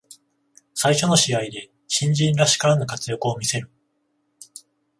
[0.73, 3.69] 最初の試合で新人らしからぬ活躍を見せる